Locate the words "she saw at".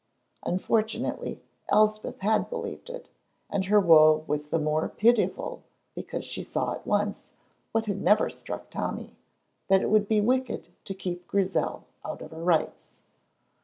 6.25-6.87